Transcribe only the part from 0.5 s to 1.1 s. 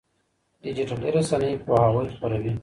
ډيجيټلي